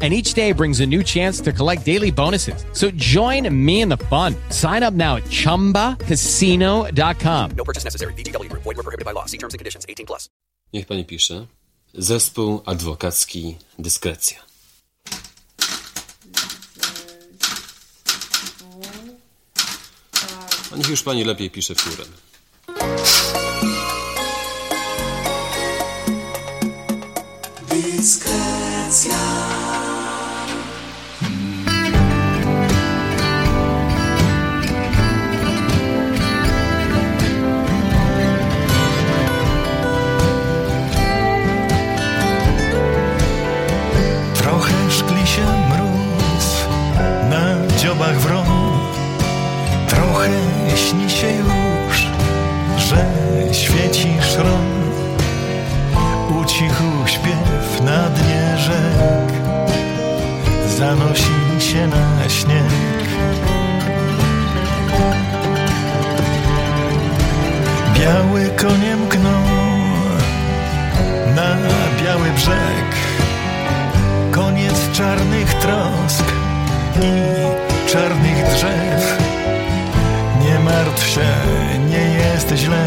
[0.00, 2.64] and each day brings a new chance to collect daily bonuses.
[2.72, 4.36] So join me in the fun.
[4.50, 7.50] Sign up now at ChumbaCasino.com.
[7.56, 8.12] No purchase necessary.
[8.14, 8.62] VGW Group.
[8.62, 9.24] Void were prohibited by law.
[9.26, 9.84] See terms and conditions.
[9.88, 10.28] 18 plus.
[10.72, 11.46] Niech pani pisze.
[11.94, 14.38] Zespół adwokacki Dyskrecja.
[20.72, 22.08] A niech już pani lepiej pisze wtórem.
[68.58, 69.42] Biały konie mkną
[71.34, 71.56] na
[72.02, 72.96] biały brzeg
[74.30, 76.24] Koniec czarnych trosk
[77.02, 77.22] i
[77.90, 79.18] czarnych drzew.
[80.40, 81.26] Nie martw się,
[81.90, 82.86] nie jest źle.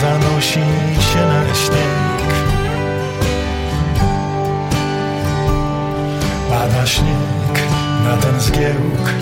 [0.00, 0.64] Zanosi
[1.12, 2.34] się na śnieg.
[6.50, 7.68] Pada śnieg
[8.04, 9.12] na ten zgiełk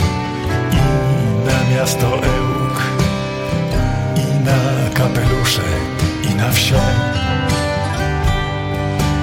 [0.73, 2.48] i na miasto na
[4.99, 5.63] kapelusze
[6.31, 6.81] i na wsię.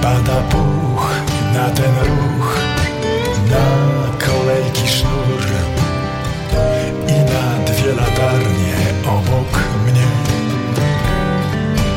[0.02, 1.10] Pada puch
[1.54, 2.50] na ten ruch,
[3.50, 3.66] na
[4.26, 5.42] kolejki sznur
[7.08, 9.52] i na dwie latarnie obok
[9.86, 10.08] mnie.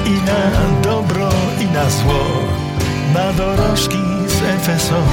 [0.06, 0.42] I na
[0.82, 1.30] dobro,
[1.62, 2.24] i na zło,
[3.14, 5.04] na dorożki z FSO.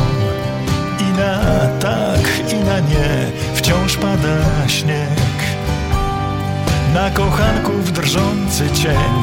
[1.00, 5.36] I na tak, i na nie, wciąż pada śnieg.
[6.94, 9.14] Na kochanków drżący cień,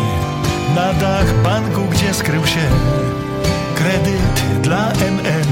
[0.76, 2.70] na dach banku, gdzie skrył się
[3.76, 5.52] kredyt dla MM,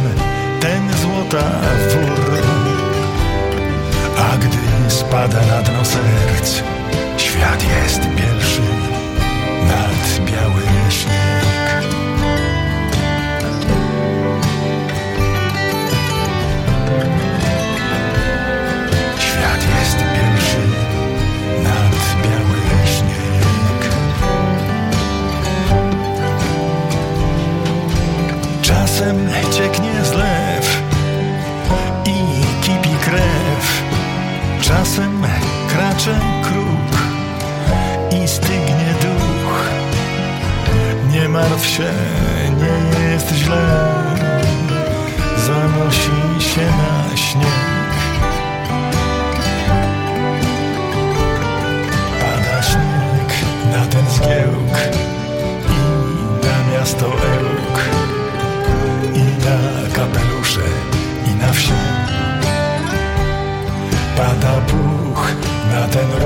[0.59, 1.51] ten złota
[1.89, 2.41] wór.
[4.17, 6.63] A gdy spada na dno serc,
[7.17, 8.40] świat jest bielszy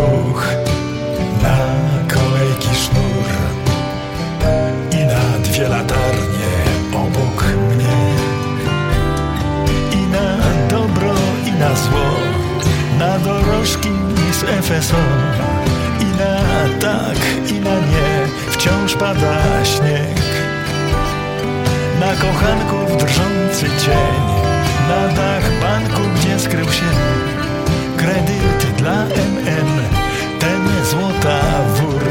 [0.05, 0.47] ruch,
[1.43, 1.57] na
[2.15, 3.27] kolejki sznur
[4.91, 6.53] i na dwie latarnie
[6.93, 7.99] obok mnie.
[9.91, 10.37] I na
[10.69, 11.13] dobro,
[11.45, 12.09] i na zło,
[12.99, 13.89] na dorożki
[14.31, 15.03] z FSO.
[15.99, 16.35] I na
[16.79, 20.25] tak, i na nie, wciąż pada śnieg.
[21.99, 24.45] Na kochanków drżący cień
[24.89, 26.85] Na dach banku, gdzie skrył się
[27.97, 29.94] Kredyt dla MM
[30.45, 31.41] Ten złota
[31.75, 32.03] wór.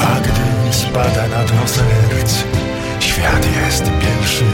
[0.00, 2.44] A gdy spada na dno serc
[3.00, 4.44] Świat jest bielszy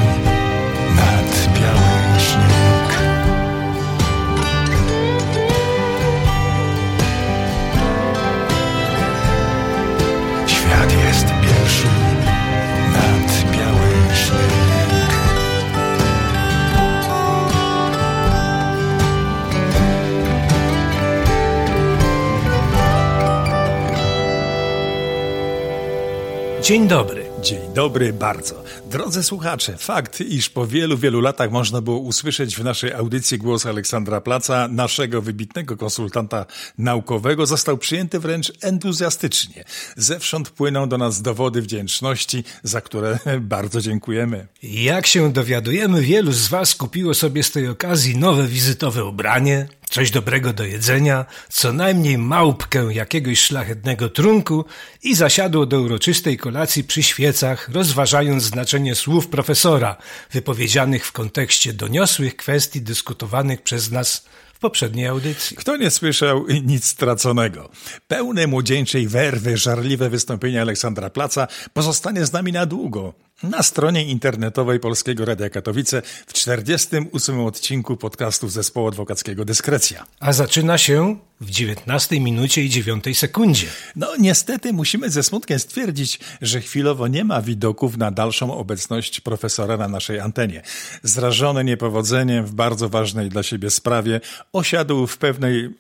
[26.69, 27.25] Dzień dobry.
[27.43, 28.65] Dzień dobry bardzo.
[28.91, 33.67] Drodzy słuchacze, fakt, iż po wielu, wielu latach można było usłyszeć w naszej audycji głos
[33.67, 36.47] Aleksandra Placa, naszego wybitnego konsultanta
[36.79, 39.65] naukowego, został przyjęty wręcz entuzjastycznie.
[39.97, 44.47] Zewsząd płyną do nas dowody wdzięczności, za które bardzo dziękujemy.
[44.63, 50.11] Jak się dowiadujemy, wielu z Was kupiło sobie z tej okazji nowe wizytowe ubranie, coś
[50.11, 54.65] dobrego do jedzenia, co najmniej małpkę jakiegoś szlachetnego trunku
[55.03, 59.97] i zasiadło do uroczystej kolacji przy świecach, rozważając znaczenie słów profesora,
[60.33, 64.25] wypowiedzianych w kontekście doniosłych kwestii dyskutowanych przez nas
[64.55, 65.57] w poprzedniej audycji.
[65.57, 67.71] Kto nie słyszał nic straconego?
[68.09, 73.28] Pełne młodzieńczej werwy, żarliwe wystąpienie Aleksandra Placa pozostanie z nami na długo.
[73.43, 80.07] Na stronie internetowej Polskiego Radia Katowice w 48 odcinku podcastu Zespołu Adwokackiego Dyskrecja.
[80.21, 83.67] A zaczyna się w 19 minucie i 9 sekundzie.
[83.97, 89.77] No niestety musimy ze smutkiem stwierdzić, że chwilowo nie ma widoków na dalszą obecność profesora
[89.77, 90.63] na naszej antenie.
[91.03, 94.21] Zrażony niepowodzeniem w bardzo ważnej dla siebie sprawie
[94.53, 95.75] osiadł w pewnej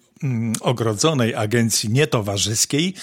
[0.61, 2.94] ogrodzonej agencji nietowarzyskiej,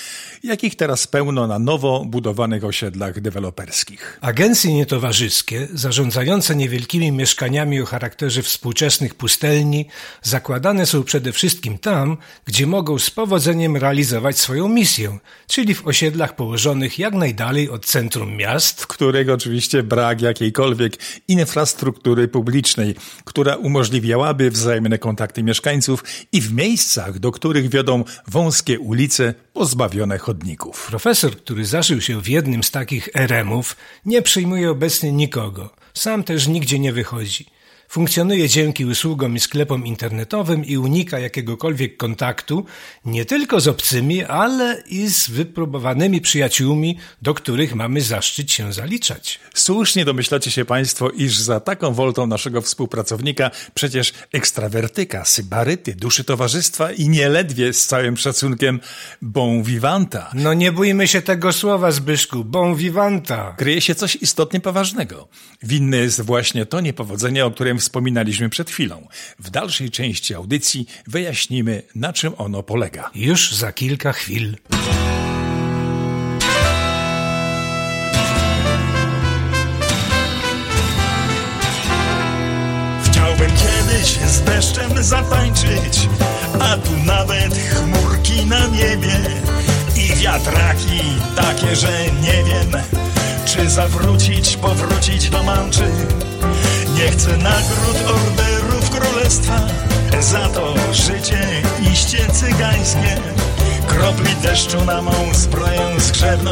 [0.44, 4.20] jakich teraz pełno na nowo budowanych osiedlach deweloperskich.
[4.22, 9.86] Agencje nietowarzyskie, zarządzające niewielkimi mieszkaniami o charakterze współczesnych pustelni,
[10.22, 16.36] zakładane są przede wszystkim tam, gdzie mogą z powodzeniem realizować swoją misję, czyli w osiedlach
[16.36, 20.98] położonych jak najdalej od centrum miast, w których oczywiście brak jakiejkolwiek
[21.28, 29.34] infrastruktury publicznej, która umożliwiałaby wzajemne kontakty mieszkańców i w miejscach, do których wiodą wąskie ulice
[29.54, 30.86] pozbawione chodników.
[30.88, 33.76] Profesor, który zaszył się w jednym z takich eremów,
[34.06, 35.70] nie przyjmuje obecnie nikogo.
[35.94, 37.46] Sam też nigdzie nie wychodzi.
[37.96, 42.66] Funkcjonuje dzięki usługom i sklepom internetowym i unika jakiegokolwiek kontaktu
[43.06, 49.40] nie tylko z obcymi, ale i z wypróbowanymi przyjaciółmi, do których mamy zaszczyt się zaliczać.
[49.54, 56.92] Słusznie domyślacie się Państwo, iż za taką woltą naszego współpracownika przecież ekstrawertyka, sybaryty, duszy towarzystwa
[56.92, 58.80] i nieledwie z całym szacunkiem
[59.22, 63.56] bon vivanta No nie bójmy się tego słowa, Zbyszku, bon vivanta.
[63.58, 65.28] kryje się coś istotnie poważnego.
[65.64, 69.08] Winne jest właśnie to niepowodzenie, o którym wspominaliśmy przed chwilą.
[69.40, 73.12] W dalszej części audycji wyjaśnimy, na czym ono polega.
[73.16, 74.58] Już za kilka chwil.
[83.06, 86.10] Chciałbym kiedyś z deszczem zatańczyć,
[86.60, 89.16] a tu nawet chmurki na niebie
[89.96, 91.02] i wiatraki
[91.36, 92.82] takie, że nie wiem,
[93.46, 95.92] czy zawrócić, powrócić do manczy.
[96.96, 99.60] Nie chcę nagród, orderów królestwa,
[100.20, 101.42] za to życie
[101.94, 103.18] iście cygańskie.
[103.88, 106.52] Kropli deszczu na mą zbroję skrzewną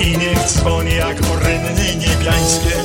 [0.00, 2.76] i niech dzwoni jak rynny niebiańskie.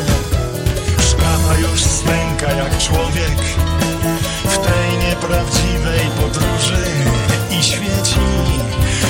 [1.10, 3.38] Szkafa już stęka jak człowiek
[4.46, 6.84] w tej nieprawdziwej podróży
[7.60, 8.20] i świeci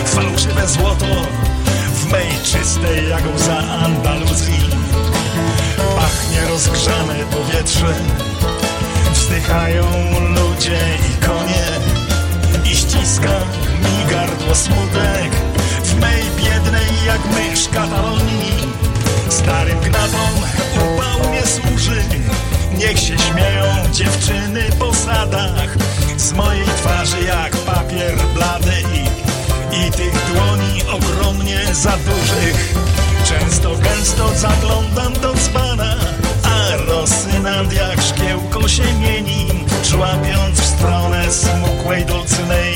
[0.05, 1.05] fałszywe złoto
[1.93, 4.82] w mej czystej jak łza Andaluzji.
[6.13, 7.93] Pachnie rozgrzane powietrze,
[9.13, 9.83] wzdychają
[10.29, 10.79] ludzie
[11.09, 11.65] i konie
[12.71, 13.39] i ściska
[13.83, 15.31] mi gardło smutek.
[15.83, 18.73] W mej biednej jak mysz Katalonii.
[19.29, 20.33] Starym gnatom
[20.75, 22.03] upał nie służy,
[22.77, 25.75] niech się śmieją dziewczyny po sadach.
[26.17, 29.03] Z mojej twarzy jak papier blady i,
[29.87, 32.73] i tych dłoni ogromnie za dużych.
[33.25, 35.92] Często gęsto zaglądam do dzbana,
[37.43, 39.47] Rosynant jak szkiełko się mieni,
[39.83, 42.75] człapiąc w stronę smukłej dolcynej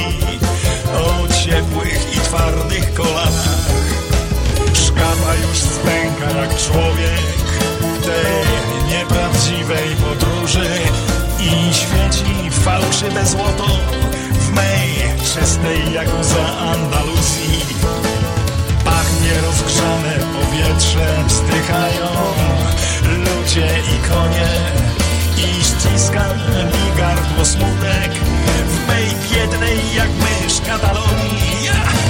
[0.96, 3.70] o ciepłych i twardych kolanach.
[4.74, 7.22] Szkapa już spęka jak człowiek
[8.04, 10.70] tej nieprawdziwej podróży
[11.40, 13.68] i świeci fałszywe złoto
[14.32, 14.96] w mej
[15.34, 17.66] czystej jak łza Andaluzji.
[18.86, 22.08] Pachnie rozgrzane powietrze, wzdychają
[23.08, 24.50] ludzie i konie
[25.38, 26.34] i ściska
[26.74, 28.12] mi gardło smutek
[28.68, 32.07] w mej biednej jak mysz Katalonii.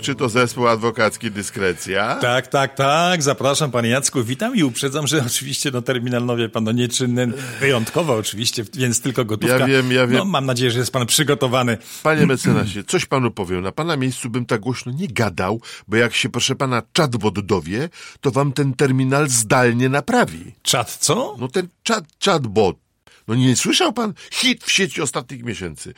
[0.00, 2.16] Czy to zespół adwokacki Dyskrecja?
[2.20, 3.22] Tak, tak, tak.
[3.22, 4.24] Zapraszam, panie Jacku.
[4.24, 9.24] Witam i uprzedzam, że oczywiście no, terminal nowie pan no, nieczynny, wyjątkowo oczywiście, więc tylko
[9.24, 9.58] gotówka.
[9.58, 10.18] Ja wiem, ja wiem.
[10.18, 11.78] No, mam nadzieję, że jest pan przygotowany.
[12.02, 13.62] Panie mecenasie, coś panu powiem.
[13.62, 17.88] Na pana miejscu bym tak głośno nie gadał, bo jak się, proszę pana, chatbot dowie,
[18.20, 20.52] to wam ten terminal zdalnie naprawi.
[20.62, 21.36] Czat co?
[21.38, 22.89] No ten chat, chatbot.
[23.30, 24.12] No nie słyszał pan?
[24.32, 25.94] Hit w sieci ostatnich miesięcy.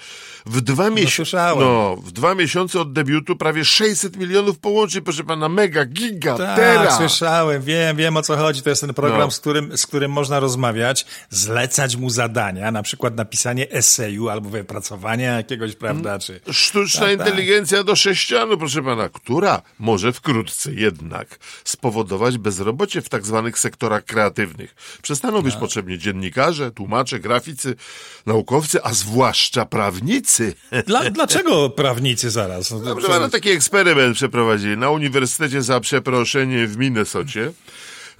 [0.47, 1.13] W dwa miesiące.
[1.17, 1.59] słyszałem.
[1.65, 6.57] No, w dwa miesiące od debiutu prawie 600 milionów połączeń, proszę pana, mega, giga, Tak,
[6.57, 6.97] tera.
[6.97, 8.63] słyszałem, wiem, wiem o co chodzi.
[8.63, 9.31] To jest ten program, No.
[9.31, 15.37] z, którym, z którym można rozmawiać, zlecać mu zadania, na przykład napisanie eseju albo wypracowania
[15.37, 16.41] jakiegoś, prawda, czy...
[16.51, 17.27] Sztuczna Tak, tak.
[17.29, 24.05] inteligencja do sześcianu, proszę pana, która może wkrótce jednak spowodować bezrobocie w tak zwanych sektorach
[24.05, 24.75] kreatywnych.
[25.03, 25.45] Przestaną Tak.
[25.45, 27.75] być potrzebni dziennikarze, tłumacze, graficy,
[28.27, 30.55] naukowcy, a zwłaszcza prawnicy.
[30.87, 32.71] Dla, dlaczego prawnicy zaraz?
[32.71, 37.53] No, Proszę pana, taki eksperyment przeprowadzili na Uniwersytecie za przeproszenie w Minnesocie.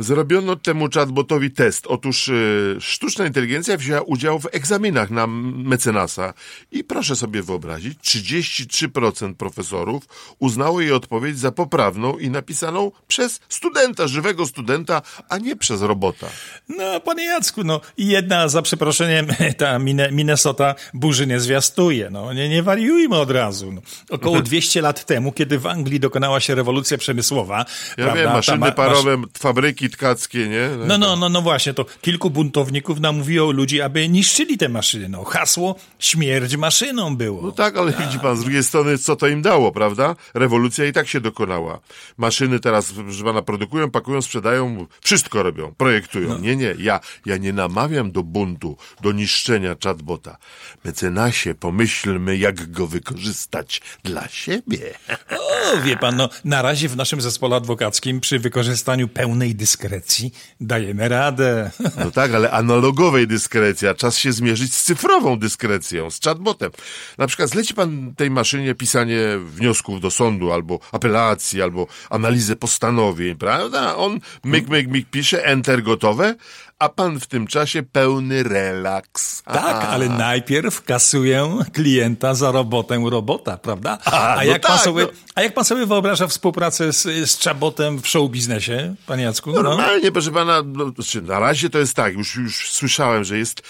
[0.03, 1.87] Zrobiono temu chatbotowi test.
[1.87, 6.35] Otóż y, sztuczna inteligencja wzięła udział w egzaminach na mecenasa
[6.73, 10.05] i proszę sobie wyobrazić, 33% profesorów
[10.39, 16.27] uznało jej odpowiedź za poprawną i napisaną przez studenta, żywego studenta, a nie przez robota.
[16.69, 19.27] No, panie Jacku, no i jedna, za przeproszeniem,
[19.59, 19.79] ta
[20.13, 22.11] Minnesota burzy nie zwiastuje.
[22.11, 23.73] No, nie, nie wariujmy od razu.
[23.73, 23.81] No.
[24.11, 28.59] Około 200 lat temu, kiedy w Anglii dokonała się rewolucja przemysłowa, Ja prawda, wiem, maszyny
[28.59, 30.69] ma- masz- parowe, fabryki tkackie, nie?
[30.87, 35.09] No, no, no, no właśnie, to kilku buntowników namówiło ludzi, aby niszczyli te maszyny.
[35.09, 37.43] No, hasło śmierć maszynom było.
[37.43, 40.17] No tak, ale widzi pan, z drugiej strony, co to im dało, prawda?
[40.35, 41.81] Rewolucja i tak się dokonała.
[42.17, 46.39] Maszyny teraz, proszę pana, produkują, pakują, sprzedają, wszystko robią, projektują.
[46.39, 50.37] Nie, nie, ja, ja nie namawiam do buntu, do niszczenia chatbota.
[50.85, 54.95] Mecenasie, pomyślmy, jak go wykorzystać dla siebie.
[55.31, 61.09] O, wie pan, no, na razie w naszym zespole adwokackim przy wykorzystaniu pełnej dyskrecji dajemy
[61.09, 61.71] radę.
[62.05, 63.95] No tak, ale analogowej dyskrecja.
[63.95, 66.71] Czas się zmierzyć z cyfrową dyskrecją, z chatbotem.
[67.19, 73.37] Na przykład zleci pan tej maszynie pisanie wniosków do sądu, albo apelacji, albo analizę postanowień,
[73.37, 73.97] prawda?
[73.97, 76.35] On myk, myk, myk pisze, enter gotowe,
[76.83, 79.43] a pan w tym czasie pełny relaks.
[79.43, 83.99] Tak, ale najpierw kasuję klienta za robotę robota, prawda?
[84.05, 85.11] A, no jak pan tak, sobie, no.
[85.35, 89.53] a jak pan sobie wyobraża współpracę z, z czabotem w show biznesie, panie Jacku?
[89.53, 89.62] No.
[89.63, 93.63] Normalnie, proszę pana, no, znaczy, na razie to jest tak, już, już słyszałem, że jest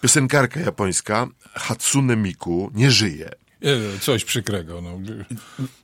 [0.00, 3.30] piosenkarka japońska, Hatsune Miku, nie żyje.
[3.62, 4.80] E, Coś przykrego.
[4.80, 4.98] No.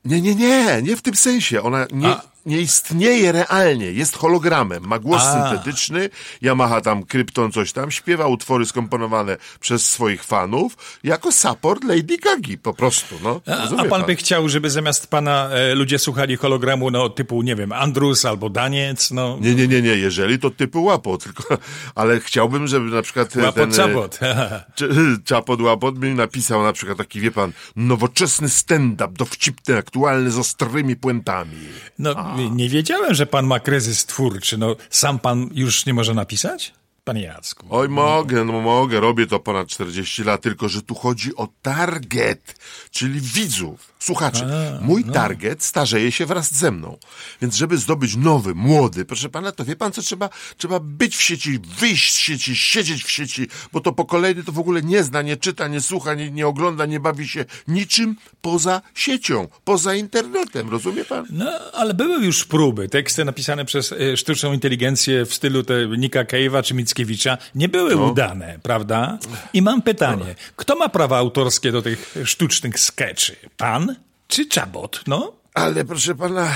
[0.05, 1.63] Nie, nie, nie, nie w tym sensie.
[1.63, 2.23] Ona nie, A.
[2.47, 5.33] nie istnieje realnie, jest hologramem, ma głos A.
[5.33, 6.11] syntetyczny,
[6.43, 12.59] Yamaha tam, Krypton coś tam, śpiewa utwory skomponowane przez swoich fanów, jako support Lady Gagi,
[12.59, 13.41] po prostu, no.
[13.47, 17.57] A, a pan by chciał, żeby zamiast pana e, ludzie słuchali hologramu no, typu, nie
[17.57, 19.39] wiem, Andrus albo Daniec, no.
[19.41, 21.59] Nie, nie, nie, nie, jeżeli to typu łapot, tylko,
[21.95, 23.71] ale chciałbym, żeby na przykład e, Łapot ten...
[23.71, 24.19] e, czapot.
[24.75, 24.91] Czy-
[25.25, 30.97] Czapot łapot mi napisał na przykład taki, wie pan, nowoczesny stand-up, dowcipny, aktualny, z ostrymi
[30.97, 31.57] puentami.
[31.99, 34.59] No, nie- wiedziałem, że pan ma kryzys twórczy.
[34.59, 36.73] No, sam pan już nie może napisać?
[37.05, 37.67] Panie Jacku.
[37.71, 42.55] Oj, mogę, no mogę, robię to ponad 40 lat, tylko że tu chodzi o target,
[42.91, 44.45] czyli widzów, słuchaczy.
[44.81, 46.99] Mój target starzeje się wraz ze mną.
[47.43, 50.29] Więc żeby zdobyć nowy, młody, proszę pana, to wie pan co trzeba?
[50.57, 54.59] Trzeba być w sieci, wyjść z sieci, siedzieć w sieci, bo to pokolenie to w
[54.59, 58.83] ogóle nie zna, nie czyta, nie słucha, nie, nie ogląda, nie bawi się niczym poza
[58.95, 61.27] siecią, poza internetem, rozumie pan?
[61.31, 62.89] No, ale były już próby.
[62.89, 67.97] Teksty napisane przez e, sztuczną inteligencję w stylu te Nika Cave'a czy Mickiewicza nie były
[67.97, 68.07] No.
[68.07, 69.19] udane, prawda?
[69.53, 70.35] I mam pytanie.
[70.57, 73.37] Kto ma prawa autorskie do tych sztucznych skeczy?
[73.57, 73.97] Pan
[74.29, 75.03] czy Czabot?
[75.07, 75.33] No?
[75.55, 76.49] Ale proszę pana,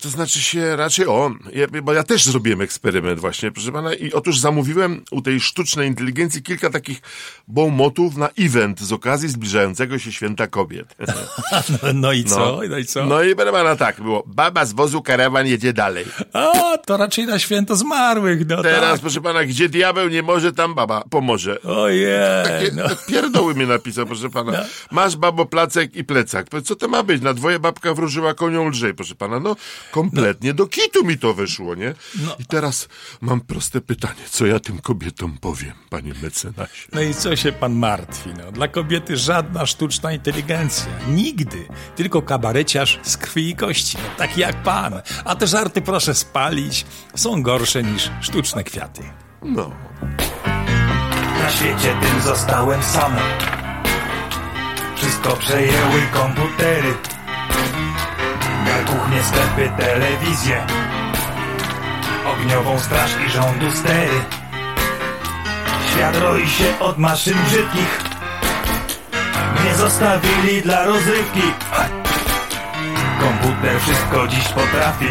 [0.00, 4.12] to znaczy się raczej o, ja, bo ja też zrobiłem eksperyment właśnie, proszę pana, i
[4.12, 7.00] otóż zamówiłem u tej sztucznej inteligencji kilka takich
[7.48, 10.96] bonmotów na event z okazji zbliżającego się święta kobiet.
[10.98, 12.60] No, no i co?
[12.68, 13.06] No i co?
[13.06, 16.04] No i proszę pana tak było, baba z wozu karawan jedzie dalej.
[16.32, 19.00] A, to raczej na święto zmarłych, no Teraz tak.
[19.00, 21.62] proszę pana, gdzie diabeł nie może, tam baba pomoże.
[21.62, 22.84] Ojej, Takie no.
[23.08, 24.64] pierdoły mnie napisał, proszę pana.
[24.90, 26.46] Masz babo placek i plecak.
[26.64, 27.22] Co to ma być?
[27.22, 29.40] Na dwoje babka wróżyła konią lżej, proszę pana.
[29.40, 29.56] No,
[29.90, 31.94] kompletnie do kitu mi to wyszło, nie?
[32.38, 32.88] I teraz
[33.20, 34.22] mam proste pytanie.
[34.30, 36.88] Co ja tym kobietom powiem, panie mecenasie?
[36.92, 38.30] No i co się pan martwi?
[38.38, 40.86] No, dla kobiety żadna sztuczna inteligencja.
[41.08, 41.68] Nigdy.
[41.96, 43.96] Tylko kabareciarz z krwi i kości.
[43.96, 45.02] No, taki jak pan.
[45.24, 46.86] A te żarty proszę spalić.
[47.14, 49.02] Są gorsze niż sztuczne kwiaty.
[49.42, 49.70] No.
[51.38, 53.12] Na świecie tym zostałem sam
[54.96, 56.94] Wszystko przejęły komputery
[58.64, 60.66] Na kuchnię, sklepy, telewizję.
[62.26, 64.20] Ogniową straż i rządu stery.
[65.90, 68.00] Świat roi się od maszyn brzydkich.
[69.64, 71.42] Nie zostawili dla rozrywki.
[73.20, 75.08] Komputer wszystko dziś potrafi.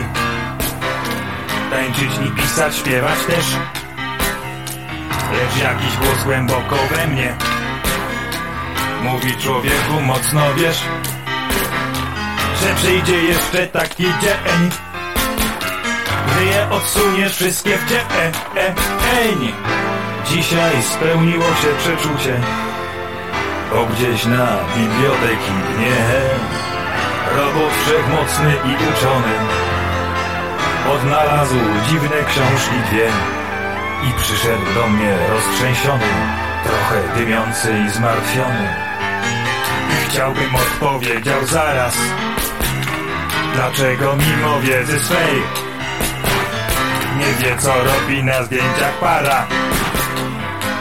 [1.72, 3.46] Tańczyć i pisać, śpiewać też.
[5.32, 7.36] Lecz jakiś głos głęboko we mnie.
[9.04, 10.84] Mówi człowieku mocno wiesz
[12.62, 14.70] Że przyjdzie jeszcze taki dzień.
[16.28, 17.96] Gdy je odsuniesz wszystkie w e,
[18.62, 18.68] e,
[19.22, 19.54] eń
[20.26, 22.42] Dzisiaj spełniło się przeczucie
[23.72, 25.98] Bo gdzieś na biblioteki dnie.
[27.38, 29.34] Robot wszechmocny i uczony
[30.90, 31.56] Odnalazł
[31.90, 33.08] dziwne książki dwie
[34.10, 36.06] i przyszedł do mnie roztrzęsiony,
[36.64, 38.76] trochę dymiący i zmartwiony.
[39.90, 41.98] I chciałbym odpowiedział zaraz,
[43.56, 45.44] dlaczego mimo wiedzy swej
[47.22, 49.48] nie wie co robi na zdjęciach para.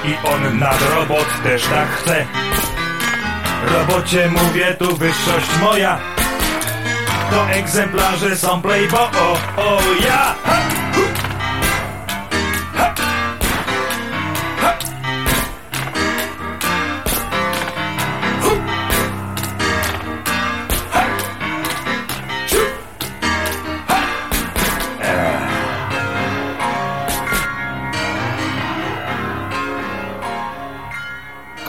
[0.05, 2.27] I on nad robot też tak chce.
[3.73, 5.99] Robocie mówię tu wyższość moja,
[7.31, 10.35] to egzemplarze są playbo, o, o ja!
[10.45, 10.79] Ha!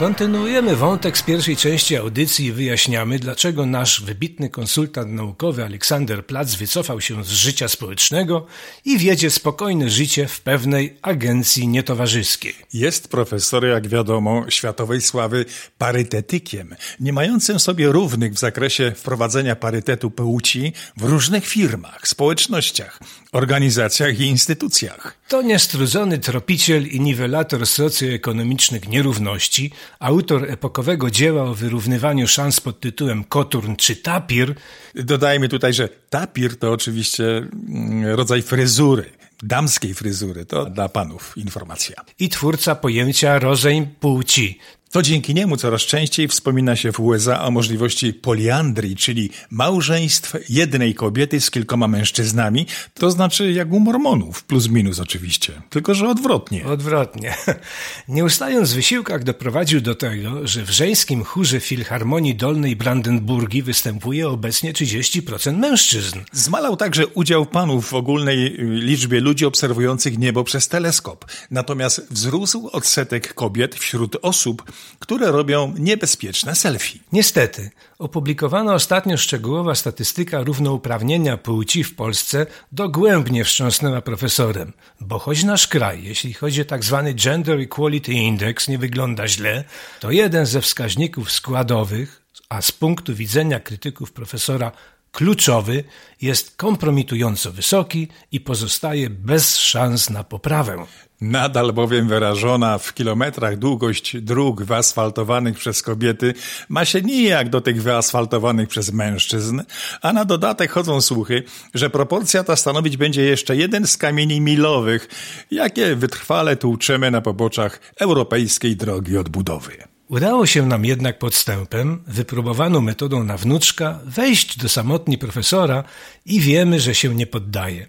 [0.02, 6.54] Kontynuujemy wątek z pierwszej części audycji i wyjaśniamy, dlaczego nasz wybitny konsultant naukowy Aleksander Plac
[6.54, 8.46] wycofał się z życia społecznego
[8.84, 12.54] i wiedzie spokojne życie w pewnej agencji nietowarzyskiej.
[12.72, 15.44] Jest profesor, jak wiadomo, światowej sławy
[15.78, 23.00] parytetykiem, nie mającym sobie równych w zakresie wprowadzenia parytetu płci w różnych firmach, społecznościach,
[23.32, 25.21] organizacjach i instytucjach.
[25.32, 33.24] To niestrudzony tropiciel i niwelator socjoekonomicznych nierówności, autor epokowego dzieła o wyrównywaniu szans pod tytułem
[33.24, 34.54] Koturn czy Tapir,
[34.94, 37.24] Dodajmy tutaj, że tapir to oczywiście
[37.68, 39.10] mm, rodzaj fryzury,
[39.42, 40.44] damskiej fryzury.
[40.44, 41.96] To dla panów informacja.
[42.18, 44.58] i twórca pojęcia rodzeń płci.
[44.92, 50.94] To dzięki niemu coraz częściej wspomina się w USA o możliwości poliandrii, czyli małżeństw jednej
[50.94, 56.66] kobiety z kilkoma mężczyznami, to znaczy jak u mormonów, plus minus oczywiście, tylko że odwrotnie.
[56.66, 57.34] Odwrotnie.
[58.08, 64.28] Nie ustając w wysiłkach doprowadził do tego, że w żeńskim chórze Filharmonii Dolnej Brandenburgii występuje
[64.28, 66.18] obecnie 30% mężczyzn.
[66.32, 71.24] Zmalał także udział panów w ogólnej y, liczbie ludzi obserwujących niebo przez teleskop.
[71.50, 74.62] Natomiast wzrósł odsetek kobiet wśród osób,
[74.98, 76.98] które robią niebezpieczne selfie.
[77.12, 85.68] Niestety, opublikowana ostatnio szczegółowa statystyka równouprawnienia płci w Polsce dogłębnie wstrząsnęła profesorem, bo choć nasz
[85.68, 89.64] kraj, jeśli chodzi o tak zwany Gender Equality Index, nie wygląda źle,
[90.00, 94.72] to jeden ze wskaźników składowych, a z punktu widzenia krytyków profesora
[95.12, 95.84] kluczowy,
[96.22, 100.86] jest kompromitująco wysoki i pozostaje bez szans na poprawę.
[101.20, 106.34] Nadal bowiem wyrażona w kilometrach długość dróg wyasfaltowanych przez kobiety
[106.68, 109.62] ma się nijak do tych wyasfaltowanych przez mężczyzn,
[110.02, 111.42] a na dodatek chodzą słuchy,
[111.74, 115.08] że proporcja ta stanowić będzie jeszcze jeden z kamieni milowych,
[115.50, 119.91] jakie wytrwale tłuczemy na poboczach europejskiej drogi odbudowy.
[120.12, 125.84] Udało się nam jednak podstępem, wypróbowaną metodą na wnuczka, wejść do samotni profesora
[126.26, 127.86] i wiemy, że się nie poddaje.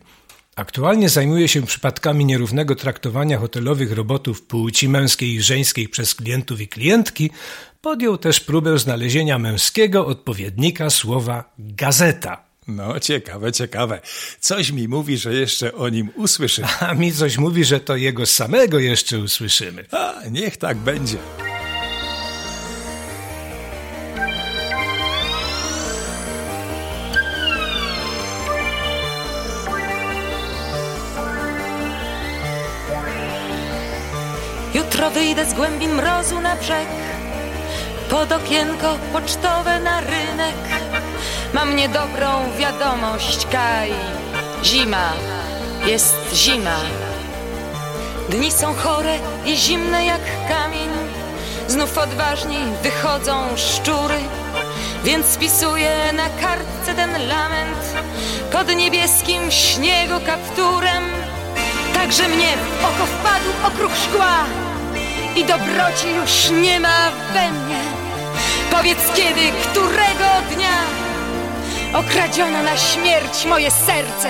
[0.55, 6.67] Aktualnie zajmuje się przypadkami nierównego traktowania hotelowych robotów płci męskiej i żeńskiej przez klientów i
[6.67, 7.29] klientki.
[7.81, 12.43] Podjął też próbę znalezienia męskiego odpowiednika słowa gazeta.
[12.67, 14.01] No, ciekawe, ciekawe.
[14.39, 16.67] Coś mi mówi, że jeszcze o nim usłyszymy.
[16.79, 19.86] A mi coś mówi, że to jego samego jeszcze usłyszymy.
[19.91, 21.17] A, niech tak będzie.
[35.34, 36.88] Wyjdę z głębin mrozu na brzeg,
[38.10, 40.56] pod okienko pocztowe na rynek.
[41.54, 43.91] mam niedobrą wiadomość, Kaj.
[44.63, 45.13] Zima,
[45.86, 46.76] jest zima.
[48.30, 50.89] Dni są chore i zimne jak kamień.
[51.67, 54.19] Znów odważni wychodzą szczury,
[55.04, 57.93] więc spisuję na kartce ten lament
[58.52, 61.04] pod niebieskim śniegu kapturem.
[61.93, 64.46] Także mnie w oko wpadł okruch szkła
[65.36, 67.80] i dobroci już nie ma we mnie.
[68.72, 70.78] Powiedz kiedy, którego dnia
[71.93, 74.30] okradziono na śmierć moje serce.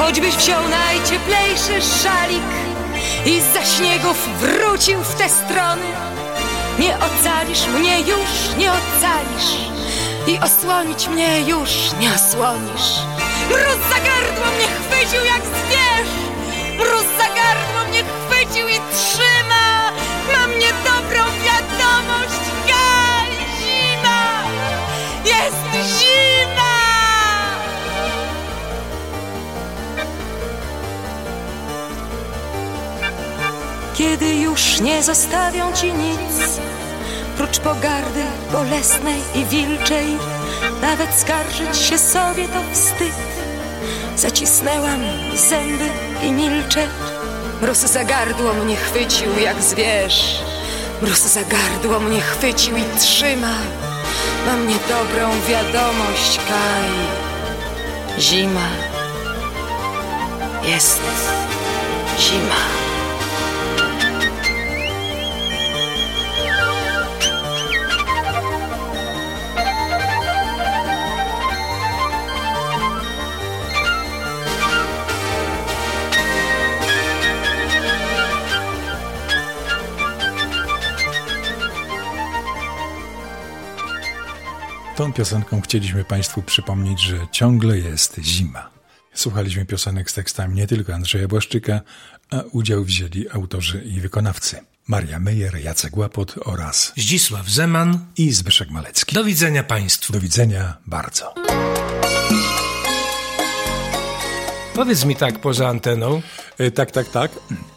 [0.00, 2.50] Choćbyś wziął najcieplejszy szalik
[3.26, 5.86] i za śniegów wrócił w te strony,
[6.78, 9.50] nie ocalisz mnie już, nie ocalisz
[10.26, 12.90] i osłonić mnie już nie osłonisz.
[13.48, 16.12] Mróz za gardło mnie chwycił jak zwierz,
[16.76, 19.92] mróz za gardło mnie chwycił i trzyma.
[20.32, 24.42] Mam niedobrą wiadomość, Gaj, zima,
[25.24, 26.09] jest zima!
[34.00, 36.60] Kiedy już nie zostawią ci nic,
[37.36, 40.06] prócz pogardy bolesnej i wilczej,
[40.82, 43.14] nawet skarżyć się sobie to wstyd.
[44.16, 45.00] Zacisnęłam
[45.34, 45.88] zęby
[46.22, 46.88] i milczę.
[47.62, 50.42] Mróz za gardło mnie chwycił jak zwierz.
[51.02, 53.54] Mróz za gardło mnie chwycił i trzyma.
[54.46, 56.90] Mam niedobrą wiadomość, Kaj.
[58.20, 58.68] Zima.
[60.62, 61.00] Jest
[62.18, 62.89] zima.
[85.00, 88.70] Tą piosenką chcieliśmy Państwu przypomnieć, że ciągle jest zima.
[89.14, 91.80] Słuchaliśmy piosenek z tekstami nie tylko Andrzeja Błaszczyka,
[92.30, 94.60] a udział wzięli autorzy i wykonawcy.
[94.86, 97.98] Maria Mejer, Jacek Łapot oraz Zdzisław Zeman.
[98.16, 99.14] i Zbyszek Malecki.
[99.14, 100.12] Do widzenia Państwu.
[100.12, 101.34] Do widzenia bardzo.
[104.74, 106.22] Powiedz mi tak poza anteną.
[106.58, 107.30] E, tak, tak, tak.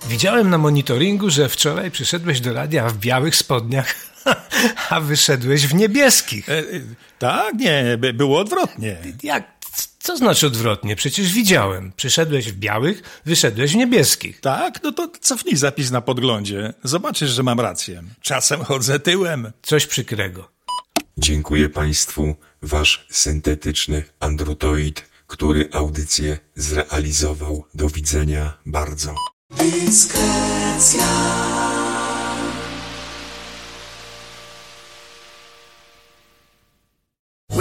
[0.07, 3.95] Widziałem na monitoringu, że wczoraj przyszedłeś do radia w białych spodniach,
[4.89, 6.49] a wyszedłeś w niebieskich.
[6.49, 6.63] E, e,
[7.19, 8.97] tak, nie, by- było odwrotnie.
[9.23, 9.53] Jak?
[9.99, 10.95] Co znaczy odwrotnie?
[10.95, 11.91] Przecież widziałem.
[11.95, 14.39] Przyszedłeś w białych, wyszedłeś w niebieskich.
[14.41, 16.73] Tak, no to cofnij zapis na podglądzie.
[16.83, 18.03] Zobaczysz, że mam rację.
[18.21, 19.51] Czasem chodzę tyłem.
[19.61, 20.49] Coś przykrego.
[21.17, 27.65] Dziękuję Państwu, Wasz syntetyczny androtoid, który audycję zrealizował.
[27.73, 29.15] Do widzenia bardzo.